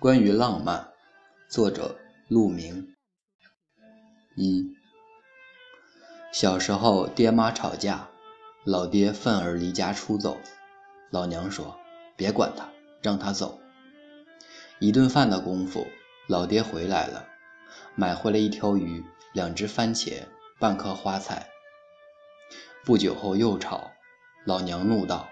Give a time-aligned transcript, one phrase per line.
[0.00, 0.92] 关于浪漫，
[1.48, 1.98] 作者
[2.28, 2.94] 陆明。
[4.36, 4.64] 一，
[6.30, 8.08] 小时候爹妈吵架，
[8.64, 10.38] 老爹愤而离家出走，
[11.10, 11.76] 老娘说
[12.16, 12.68] 别管他，
[13.02, 13.58] 让他走。
[14.78, 15.84] 一顿饭的功夫，
[16.28, 17.26] 老爹回来了，
[17.96, 20.22] 买回来一条鱼、两只番茄、
[20.60, 21.48] 半颗花菜。
[22.84, 23.90] 不久后又吵，
[24.46, 25.28] 老娘怒道：“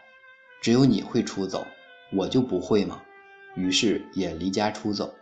[0.61, 1.65] 只有你会出走，
[2.13, 3.01] 我就不会吗？”
[3.57, 5.15] 于是也离家出走。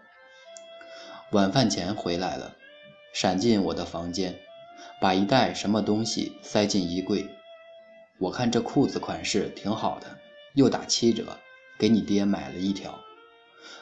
[1.30, 2.54] 晚饭前回来了，
[3.12, 4.38] 闪进我的房间，
[5.00, 7.28] 把一袋什么东西塞进衣柜。
[8.18, 10.18] 我看这裤子款式挺好的，
[10.54, 11.38] 又打七折，
[11.78, 13.00] 给你爹买了一条。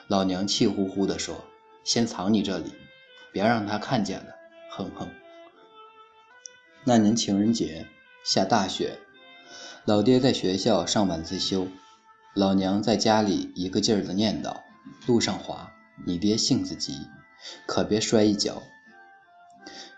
[0.06, 1.44] 老娘气呼呼地说
[1.84, 2.72] ：“先藏你这里，
[3.32, 4.34] 别让他看见了。”
[4.70, 5.08] 哼哼。
[6.84, 7.86] 那年情人节
[8.24, 8.98] 下大雪，
[9.84, 11.68] 老爹在学校上晚自修。
[12.34, 14.62] 老娘在家里一个劲儿地念叨
[15.06, 15.70] ：“路上滑，
[16.06, 16.96] 你爹性子急，
[17.66, 18.62] 可别摔一跤。”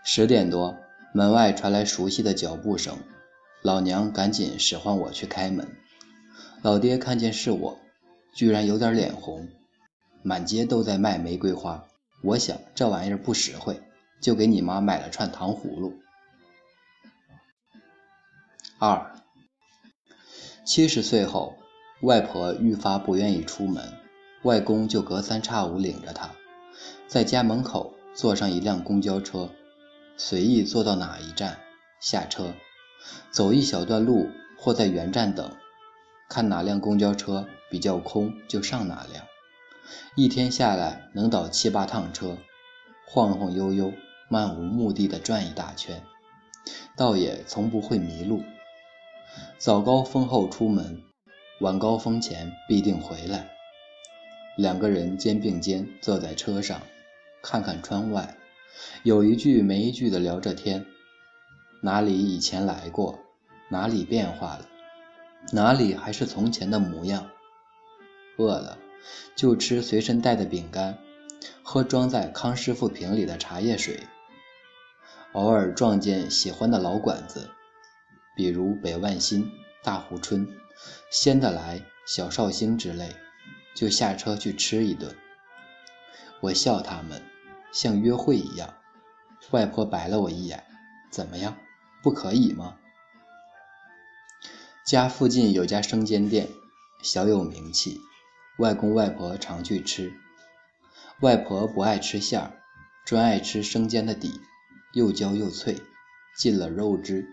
[0.03, 0.77] 十点多，
[1.13, 2.97] 门外传来熟悉的脚步声，
[3.61, 5.65] 老娘赶紧使唤我去开门。
[6.61, 7.79] 老爹看见是我，
[8.33, 9.47] 居然有点脸红。
[10.21, 11.87] 满街都在卖玫瑰花，
[12.21, 13.81] 我想这玩意儿不实惠，
[14.19, 15.93] 就给你妈买了串糖葫芦。
[18.77, 19.15] 二，
[20.65, 21.57] 七十岁后。
[22.01, 23.81] 外婆愈发不愿意出门，
[24.43, 26.31] 外公就隔三差五领着她，
[27.07, 29.49] 在家门口坐上一辆公交车，
[30.17, 31.57] 随意坐到哪一站
[32.01, 32.53] 下车，
[33.31, 35.49] 走一小段路或在原站等，
[36.27, 39.25] 看哪辆公交车比较空就上哪辆。
[40.15, 42.37] 一天下来能倒七八趟车，
[43.07, 43.93] 晃晃悠悠、
[44.29, 46.03] 漫无目的的转一大圈，
[46.97, 48.43] 倒也从不会迷路。
[49.57, 51.01] 早高峰后出门。
[51.61, 53.49] 晚高峰前必定回来。
[54.57, 56.81] 两个人肩并肩坐在车上，
[57.41, 58.35] 看看窗外，
[59.03, 60.85] 有一句没一句的聊着天。
[61.81, 63.19] 哪里以前来过？
[63.69, 64.67] 哪里变化了？
[65.53, 67.29] 哪里还是从前的模样？
[68.37, 68.77] 饿了
[69.33, 70.97] 就吃随身带的饼干，
[71.63, 74.01] 喝装在康师傅瓶里的茶叶水。
[75.31, 77.49] 偶尔撞见喜欢的老馆子，
[78.35, 79.49] 比如北万新、
[79.83, 80.45] 大湖春。
[81.09, 83.15] 鲜的来、小绍兴之类，
[83.73, 85.15] 就下车去吃一顿。
[86.41, 87.23] 我笑他们
[87.71, 88.73] 像约会一样。
[89.51, 90.63] 外婆白了我一眼
[91.11, 91.57] ：“怎么样，
[92.01, 92.77] 不可以吗？”
[94.85, 96.49] 家附近有家生煎店，
[97.01, 97.99] 小有名气，
[98.57, 100.13] 外公外婆常去吃。
[101.21, 102.61] 外婆不爱吃馅儿，
[103.05, 104.41] 专爱吃生煎的底，
[104.93, 105.81] 又焦又脆，
[106.37, 107.27] 进了肉汁，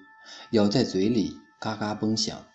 [0.50, 2.47] 咬在嘴里嘎嘎嘣响。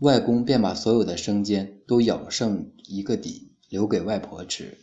[0.00, 4.76] 外公便把所有的生煎都咬剩一个底，留给外婆吃。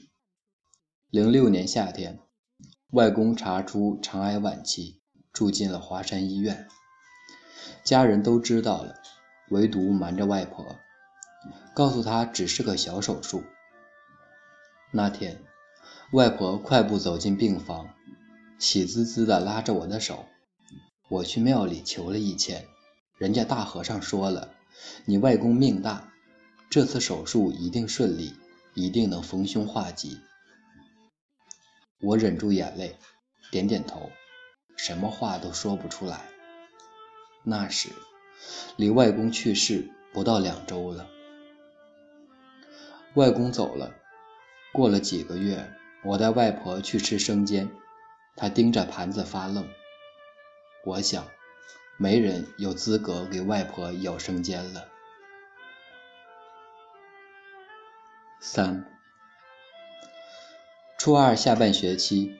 [1.12, 2.20] 零六年夏天，
[2.94, 5.02] 外公查出肠癌晚期，
[5.32, 6.68] 住进了华山医院。
[7.84, 8.96] 家人都知道了，
[9.52, 10.78] 唯独瞒着外婆，
[11.76, 13.44] 告诉她只是个小手术。
[14.92, 15.44] 那天，
[16.14, 17.88] 外婆快步走进病房，
[18.58, 20.26] 喜滋滋地拉着我的手。
[21.08, 22.66] 我去庙里求了一签，
[23.20, 24.56] 人家大和尚说了。
[25.06, 26.12] 你外公命大，
[26.70, 28.34] 这次手术一定顺利，
[28.74, 30.20] 一定能逢凶化吉。
[32.00, 32.98] 我忍住眼泪，
[33.52, 34.12] 点点头，
[34.76, 36.22] 什么话都说不出来。
[37.44, 37.90] 那时，
[38.76, 41.08] 离外公去世不到两周了。
[43.16, 43.94] 外公走了，
[44.72, 45.72] 过了几个月，
[46.04, 47.70] 我带外婆去吃生煎，
[48.36, 49.68] 她盯着盘子发愣。
[50.86, 51.28] 我想。
[51.98, 54.88] 没人有资格给外婆咬生煎了。
[58.42, 58.86] 三，
[60.98, 62.36] 初二下半学期，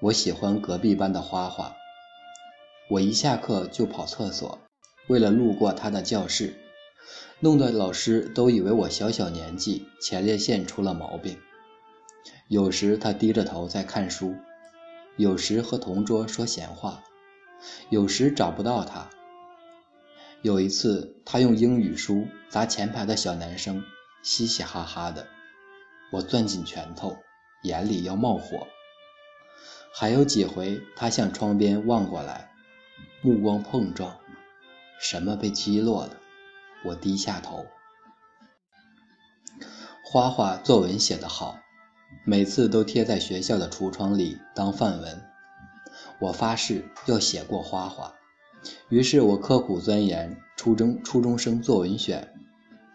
[0.00, 1.74] 我喜欢隔壁班的花花。
[2.90, 4.58] 我一下课就跑厕所，
[5.08, 6.54] 为了路过她的教室，
[7.40, 11.40] 弄得老师都以为我小小年纪前列腺出了毛病。
[12.48, 14.36] 有时她低着头在看书，
[15.16, 17.02] 有时和同桌说闲话。
[17.90, 19.08] 有时找不到他。
[20.42, 23.82] 有一次，他用英语书砸前排的小男生，
[24.22, 25.26] 嘻嘻哈哈的。
[26.12, 27.16] 我攥紧拳头，
[27.62, 28.66] 眼里要冒火。
[29.92, 32.52] 还有几回，他向窗边望过来，
[33.22, 34.18] 目光碰撞，
[35.00, 36.16] 什么被击落了？
[36.84, 37.66] 我低下头。
[40.04, 41.58] 花花作文写得好，
[42.24, 45.25] 每次都贴在学校的橱窗里当范文。
[46.18, 48.14] 我发誓要写过花花，
[48.88, 52.32] 于是我刻苦钻研初中初中生作文选，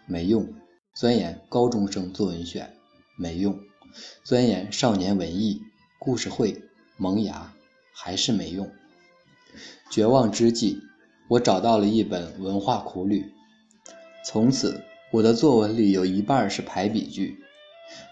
[0.06, 0.44] 没用；
[0.92, 2.74] 钻研高中生作文选，
[3.16, 3.54] 没用；
[4.24, 5.60] 钻研少年文艺、
[6.00, 6.62] 故事会、
[6.96, 7.52] 萌芽，
[7.94, 8.68] 还是没用。
[9.90, 10.80] 绝望之际，
[11.28, 13.32] 我找到了一本文化苦旅。
[14.24, 14.82] 从此，
[15.12, 17.38] 我的作文里有一半是排比句，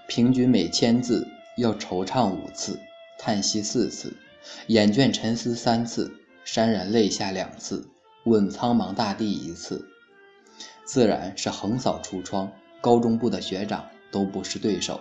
[0.07, 2.79] 平均每千字要惆怅五次，
[3.19, 4.15] 叹息四次，
[4.67, 6.13] 眼倦沉思三次，
[6.45, 7.89] 潸然泪下两次，
[8.25, 9.89] 问苍茫大地一次。
[10.85, 15.01] 自然是横扫橱窗，高中部的学长都不是对手。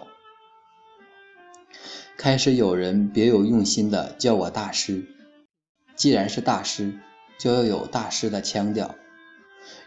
[2.17, 5.07] 开始有人别有用心的叫我大师，
[5.95, 6.99] 既然是大师，
[7.39, 8.95] 就要有大师的腔调。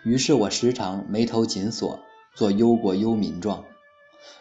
[0.02, 2.00] 于是我时常眉头紧锁，
[2.34, 3.64] 做忧国忧民状，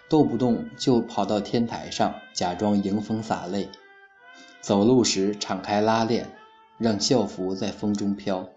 [0.09, 3.69] 动不动就跑到天台上假装迎风洒泪，
[4.61, 6.29] 走路时敞开拉链，
[6.77, 8.49] 让校服在风中飘，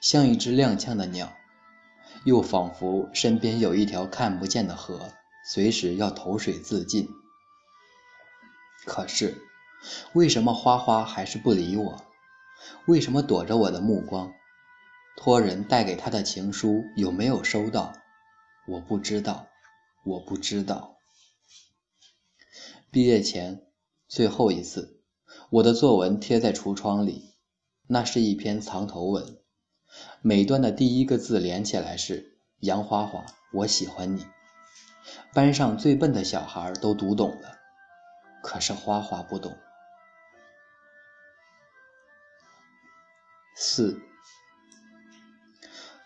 [0.00, 1.32] 像一只踉跄的鸟。
[2.24, 5.10] 又仿佛身边有一条看不见的河，
[5.46, 7.08] 随时要投水自尽。
[8.84, 9.36] 可是，
[10.12, 12.04] 为什么花花还是不理我？
[12.86, 14.32] 为什么躲着我的目光？
[15.16, 17.92] 托人带给他的情书有没有收到？
[18.66, 19.46] 我不知道，
[20.04, 20.96] 我不知道。
[22.90, 23.62] 毕业前
[24.08, 24.99] 最后一次，
[25.52, 27.34] 我的作文贴在橱窗里，
[27.88, 29.36] 那是一篇藏头文。
[30.22, 34.24] 每段的第一个字连起来是“杨花花，我喜欢你”。
[35.34, 37.58] 班上最笨的小孩都读懂了，
[38.44, 39.56] 可是花花不懂。
[43.56, 44.00] 四，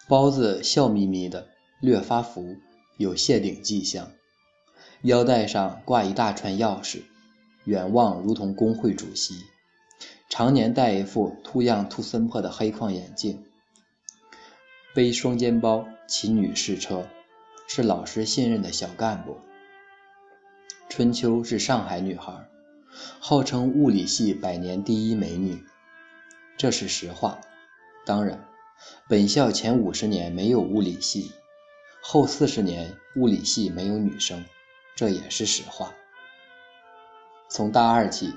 [0.09, 1.49] 包子笑眯眯的，
[1.83, 2.57] 略发福，
[2.97, 4.11] 有谢顶迹象，
[5.03, 7.03] 腰带上挂一大串钥匙，
[7.65, 9.45] 远望如同工会主席，
[10.29, 13.45] 常年戴一副秃样秃森破的黑框眼镜。
[14.95, 17.09] 背双肩包，骑女士车，
[17.67, 19.39] 是老师信任的小干部。
[20.89, 22.49] 春秋是上海女孩，
[23.19, 25.65] 号称物理系百年第一美女，
[26.57, 27.41] 这是实话。
[28.07, 28.47] 当然，
[29.09, 31.33] 本校前五十年没有物理系，
[32.03, 34.45] 后四十年物理系没有女生，
[34.95, 35.93] 这也是实话。
[37.55, 38.35] 从大二起，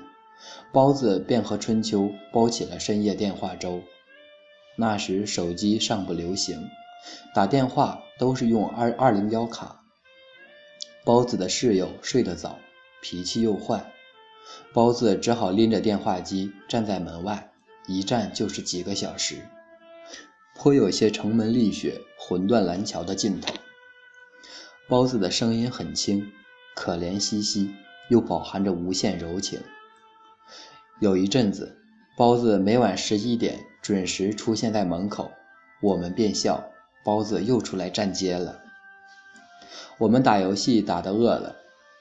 [0.70, 3.82] 包子便和春秋包起了深夜电话粥。
[4.76, 6.70] 那时手机尚不流行，
[7.34, 9.82] 打电话都是用二二零幺卡。
[11.04, 12.60] 包子的室友睡得早，
[13.02, 13.92] 脾气又坏，
[14.72, 17.50] 包子只好拎着电话机站在门外，
[17.88, 19.48] 一站就是几个小时，
[20.54, 23.52] 颇有些城门立雪，魂断蓝桥的劲头。
[24.88, 26.30] 包子的声音很轻，
[26.76, 27.74] 可怜兮兮，
[28.08, 29.60] 又饱含着无限柔情。
[31.00, 31.76] 有一阵子，
[32.16, 33.60] 包子每晚十一点。
[33.80, 35.30] 准时出现在门口，
[35.80, 36.62] 我们便笑
[37.04, 38.60] 包子又出来站街了。
[39.96, 41.56] 我们打游戏打得饿了，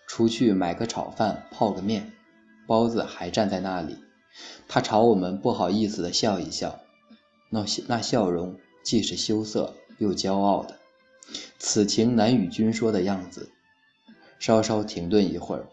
[0.05, 2.11] 出去买个炒饭泡个面，
[2.65, 3.99] 包子还站在那里。
[4.67, 6.81] 他朝我们不好意思地笑一笑，
[7.49, 10.75] 那那笑容既是羞涩又骄傲的，
[11.57, 13.49] 此情难与君说的样子。
[14.39, 15.67] 稍稍停顿一会儿，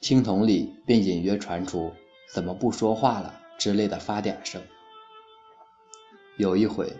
[0.00, 1.92] 听筒里便隐约传出
[2.32, 4.62] “怎么不说话了”之类的发嗲声。
[6.36, 6.92] 有一回，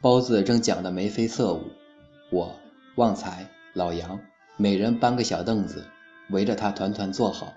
[0.00, 1.70] 包子正讲得眉飞色舞，
[2.30, 2.56] 我、
[2.96, 4.20] 旺财、老杨
[4.56, 5.86] 每人搬个小凳子，
[6.30, 7.52] 围着他团团坐好，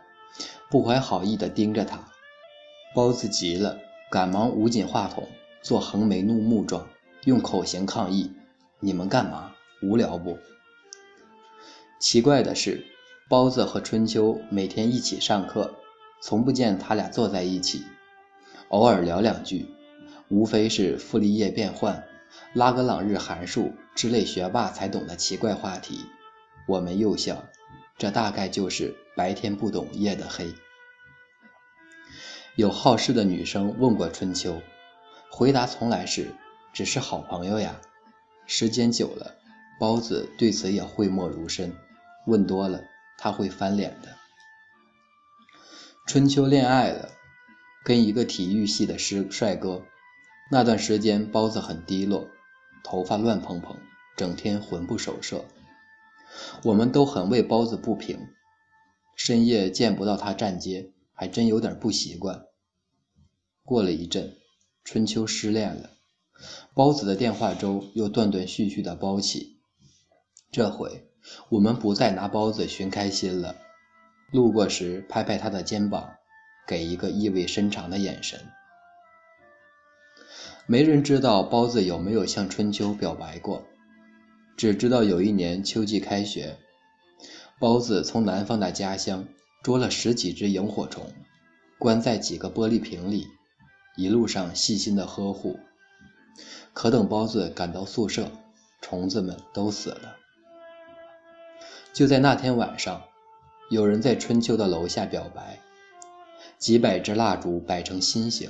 [0.70, 2.00] 不怀好意地盯着他。
[2.96, 3.80] 包子急了，
[4.10, 5.28] 赶忙捂紧话筒，
[5.62, 6.88] 做横眉怒目状，
[7.26, 8.32] 用口型抗议
[8.80, 9.54] ：“你们干嘛？
[9.82, 10.38] 无聊不？”
[12.00, 12.86] 奇怪的是，
[13.30, 15.76] 包子和春秋每天一起上课，
[16.20, 17.84] 从不见他俩坐在一起，
[18.70, 19.68] 偶尔聊两句。
[20.30, 22.04] 无非是傅立叶变换、
[22.54, 26.00] 拉格朗日函数之类学霸才懂的奇怪话题，
[26.68, 27.46] 我们又笑，
[28.00, 30.52] 这大概就是白天不懂夜的黑。
[32.56, 34.60] 有好事的女生问过春秋，
[35.30, 36.34] 回答从来是
[36.74, 37.80] 只是好朋友呀。
[38.48, 39.36] 时间久了，
[39.80, 41.72] 包子对此也讳莫如深，
[42.26, 42.82] 问多了
[43.20, 44.16] 他会翻脸的。
[46.08, 47.10] 春秋恋爱了，
[47.84, 49.84] 跟一个体育系的师帅哥。
[50.50, 52.28] 那段时间，包子很低落，
[52.84, 53.78] 头发乱蓬蓬，
[54.18, 55.46] 整天魂不守舍。
[56.64, 58.30] 我们都很为包子不平，
[59.16, 62.46] 深夜见不到他站街，还真有点不习惯。
[63.64, 64.38] 过了一阵，
[64.84, 65.92] 春秋失恋了，
[66.74, 69.62] 包子的电话粥又断断续续的包起。
[70.52, 71.09] 这回
[71.50, 73.56] 我们不再拿包子寻开心了，
[74.32, 76.16] 路过时拍拍他的肩膀，
[76.68, 78.40] 给一个意味深长的眼神。
[80.68, 83.64] 没人知道包子有没有向春秋表白过，
[84.56, 86.58] 只知道有一年秋季开学，
[87.60, 89.26] 包子从南方的家乡
[89.64, 91.12] 捉了十几只萤火虫，
[91.80, 93.26] 关在几个玻璃瓶里，
[93.98, 95.60] 一路上细心的呵护。
[96.74, 98.32] 可等包子赶到宿舍，
[98.80, 100.19] 虫子们都死了。
[102.00, 103.04] 就在那天晚上，
[103.70, 105.60] 有人在春秋的楼下表白，
[106.58, 108.50] 几百支蜡烛摆成心形，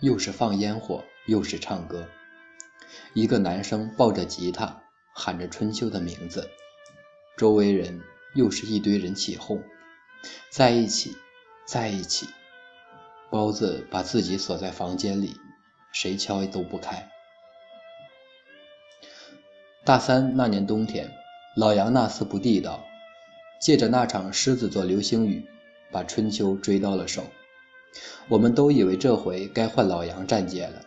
[0.00, 2.04] 又是放烟火，又是唱歌。
[3.14, 4.82] 一个男生抱着吉他，
[5.14, 6.50] 喊着春秋的名字，
[7.36, 8.02] 周围人
[8.34, 9.62] 又是一堆人起哄，
[10.50, 11.16] 在一起，
[11.64, 12.26] 在一起。
[13.30, 15.36] 包子把自己锁在房间里，
[15.92, 17.08] 谁敲都不开。
[19.84, 21.08] 大三那年冬天，
[21.60, 22.82] 老杨那厮不地道，
[23.60, 25.44] 借着那场狮子座流星雨，
[25.92, 27.22] 把春秋追到了手。
[28.28, 30.80] 我们都以为这回该换老杨站街了，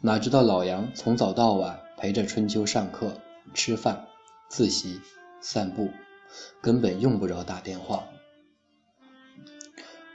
[0.00, 3.12] 哪知道老杨从早到晚陪着春秋上课、
[3.52, 4.06] 吃饭、
[4.48, 5.02] 自习、
[5.42, 5.90] 散步，
[6.62, 8.04] 根本用不着打电话。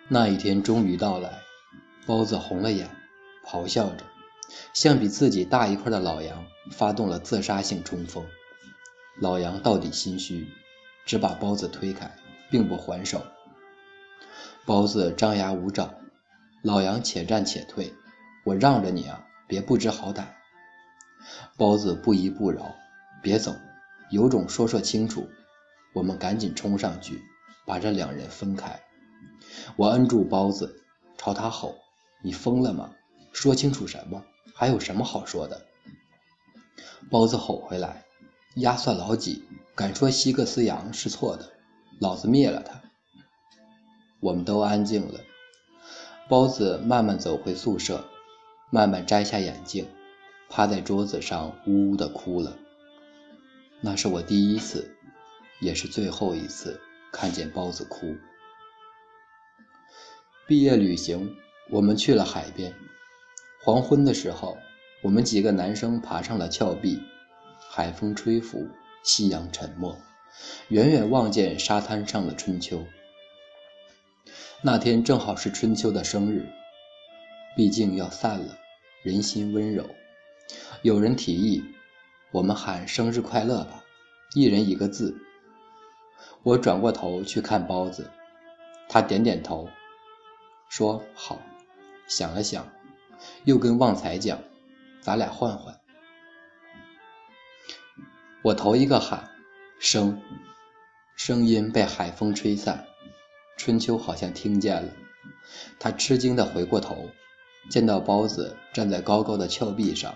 [0.08, 1.44] 那一天终于到来，
[2.08, 2.90] 包子红了眼，
[3.46, 4.04] 咆哮着。
[4.74, 8.26] 向比自己大一块的老杨发动了自杀性冲锋，
[9.22, 10.48] 老杨到底心虚，
[11.06, 12.10] 只把包子推开，
[12.50, 13.22] 并不还手。
[14.66, 15.94] 包子张牙舞爪，
[16.62, 17.94] 老杨且战且退，
[18.46, 20.24] 我让着你啊，别不知好歹。
[21.58, 22.74] 包子不依不饶，
[23.22, 23.54] 别走，
[24.10, 25.28] 有种说说清楚。
[25.94, 27.22] 我们赶紧冲上去，
[27.66, 28.80] 把这两人分开。
[29.76, 30.82] 我摁住包子，
[31.18, 31.76] 朝他吼
[32.24, 32.92] ：“你疯了吗？
[33.34, 34.24] 说清楚什么？”
[34.56, 35.66] 还有什么好说的？
[37.10, 38.04] 包子吼回来
[38.56, 39.44] ：“压算老几，
[39.76, 41.54] 敢说西克斯羊是错的，
[42.00, 42.82] 老子灭了他！”
[44.20, 45.20] 我们都安静了。
[46.28, 48.06] 包子慢慢走回宿舍，
[48.70, 49.88] 慢慢摘下眼镜，
[50.50, 52.58] 趴在桌子上呜呜地哭了。
[53.82, 54.96] 那是我第一次，
[55.62, 56.80] 也是最后一次
[57.12, 58.16] 看见包子哭。
[60.48, 61.36] 毕业旅行，
[61.70, 62.74] 我们去了海边。
[63.64, 64.58] 黄昏的时候，
[65.02, 67.02] 我们几个男生爬上了峭壁，
[67.72, 68.68] 海风吹拂，
[69.04, 69.96] 夕阳沉没，
[70.70, 72.84] 远远望见沙滩上的春秋。
[74.64, 76.50] 那天正好是春秋的生日，
[77.56, 78.58] 毕竟要散了，
[79.04, 79.86] 人心温柔。
[80.82, 81.64] 有人提议，
[82.32, 83.84] 我们喊生日快乐吧，
[84.34, 85.16] 一人一个字。
[86.42, 88.10] 我转过头去看包子，
[88.90, 89.70] 他点点头，
[90.70, 91.40] 说好。
[92.08, 92.68] 想了想。
[93.44, 94.40] 又跟旺财讲
[95.02, 95.79] ：“咱俩换换。”
[98.42, 99.30] 我头一个喊
[99.80, 100.22] “声”，
[101.18, 102.86] 声音被海风吹散。
[103.58, 104.94] 春秋好像听见了，
[105.78, 107.10] 他吃惊地回过头，
[107.70, 110.16] 见到包子站在高高的峭壁上，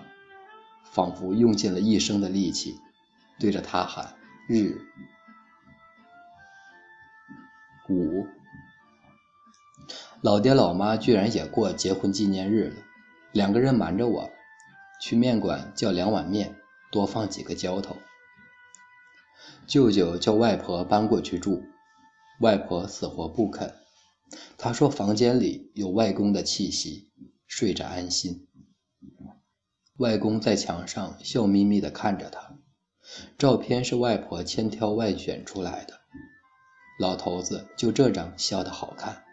[0.85, 2.79] 仿佛用尽了一生的力气，
[3.37, 4.15] 对着他喊
[4.47, 4.79] “日
[7.89, 8.25] 五”。
[10.23, 12.75] 老爹老妈居然也过结婚纪念日了。
[13.33, 14.31] 两个人瞒着我，
[15.01, 16.55] 去面馆叫两碗面，
[16.89, 17.97] 多放几个浇头。
[19.67, 21.63] 舅舅叫外婆搬过去住，
[22.41, 23.73] 外婆死活不肯。
[24.57, 27.11] 她说房间里有外公的气息，
[27.47, 28.47] 睡着安心。
[29.97, 32.57] 外公在墙上笑眯眯地看着她，
[33.37, 35.99] 照片是外婆千挑万选出来的。
[36.99, 39.23] 老头子就这张笑得好看。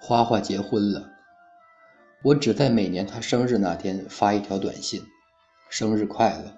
[0.00, 1.10] 花花结婚了。
[2.22, 5.04] 我只在每年他生日那天发一条短信
[5.68, 6.56] ：“生日快乐”，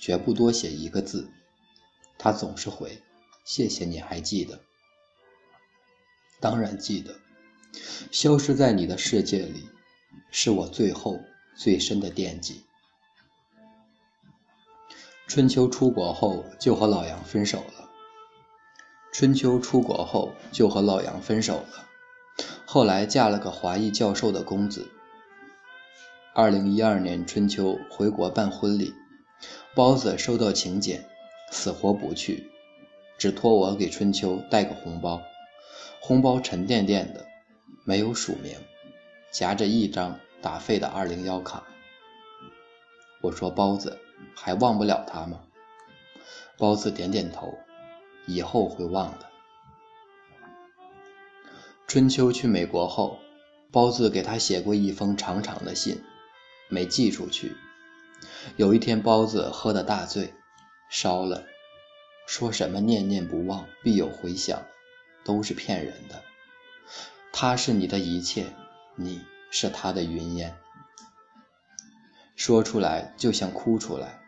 [0.00, 1.30] 绝不多写一个字。
[2.18, 3.00] 他总是回
[3.44, 4.60] ：“谢谢你还记得。”
[6.40, 7.14] 当然记得。
[8.10, 9.68] 消失在你的世界里，
[10.32, 11.20] 是我最后
[11.54, 12.64] 最深的惦记。
[15.28, 17.88] 春秋出国后就和老杨分手了。
[19.12, 21.86] 春秋出国后就和老杨分手了。
[22.66, 24.90] 后来嫁了个华裔教授的公子。
[26.34, 28.94] 二零一二年春秋回国办婚礼，
[29.74, 31.04] 包子收到请柬，
[31.52, 32.50] 死活不去，
[33.16, 35.22] 只托我给春秋带个红包。
[36.00, 37.24] 红包沉甸甸的，
[37.84, 38.56] 没有署名，
[39.30, 41.62] 夹着一张打废的二零幺卡。
[43.20, 43.98] 我说包子
[44.34, 45.40] 还忘不了他吗？
[46.58, 47.54] 包子点点头，
[48.26, 49.26] 以后会忘的。
[51.86, 53.18] 春秋去美国后，
[53.70, 56.02] 包子给他写过一封长长的信，
[56.68, 57.54] 没寄出去。
[58.56, 60.34] 有一天，包子喝得大醉，
[60.90, 61.44] 烧了，
[62.26, 64.62] 说什么念念不忘，必有回响，
[65.24, 66.22] 都是骗人的。
[67.32, 68.46] 他是你的一切，
[68.96, 70.56] 你是他的云烟。
[72.36, 74.20] 说出来就像哭出来，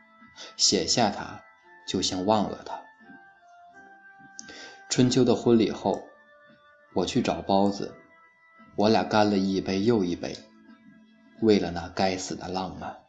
[0.56, 1.42] 写下他
[1.88, 2.80] 就像忘了他。
[4.88, 6.04] 春秋的婚礼后，
[6.94, 7.94] 我去找包子，
[8.76, 10.36] 我俩干了一杯又一杯，
[11.40, 13.01] 为了那该死的浪漫。